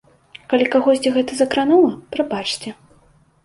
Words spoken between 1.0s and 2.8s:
гэта закранула, прабачце.